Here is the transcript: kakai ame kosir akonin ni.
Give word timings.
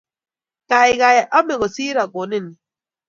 kakai 0.69 1.19
ame 1.37 1.53
kosir 1.61 1.95
akonin 2.03 2.45
ni. 2.47 2.55